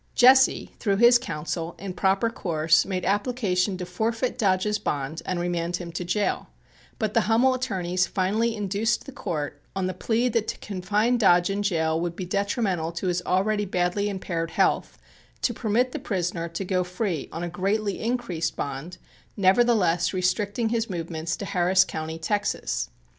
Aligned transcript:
Jesse, 0.15 0.73
through 0.79 0.97
his 0.97 1.19
counsel, 1.19 1.75
in 1.77 1.93
proper 1.93 2.31
course 2.31 2.87
made 2.87 3.05
application 3.05 3.77
to 3.77 3.85
forfeit 3.85 4.35
Dodge's 4.35 4.79
bond 4.79 5.21
and 5.27 5.39
remand 5.39 5.75
him 5.75 5.91
to 5.91 6.03
jail, 6.03 6.49
but 6.97 7.13
the 7.13 7.21
Hummel 7.29 7.53
attorneys 7.53 8.07
finally 8.07 8.55
induced 8.55 9.05
the 9.05 9.11
Court, 9.11 9.61
on 9.75 9.85
the 9.85 9.93
plea 9.93 10.27
that 10.29 10.47
to 10.47 10.57
confine 10.57 11.19
Dodge 11.19 11.51
in 11.51 11.61
jail 11.61 12.01
would 12.01 12.15
be 12.15 12.25
detrimental 12.25 12.91
to 12.93 13.09
his 13.09 13.21
already 13.27 13.65
badly 13.65 14.09
impaired 14.09 14.49
health, 14.49 14.97
to 15.43 15.53
permit 15.53 15.91
the 15.91 15.99
prisoner 15.99 16.49
to 16.49 16.65
go 16.65 16.83
free 16.83 17.29
on 17.31 17.43
a 17.43 17.47
greatly 17.47 17.99
increased 18.01 18.55
bond, 18.55 18.97
nevertheless 19.37 20.13
restricting 20.15 20.69
his 20.69 20.89
movements 20.89 21.37
to 21.37 21.45
Harris 21.45 21.85
County, 21.85 22.17
Texas. 22.17 22.89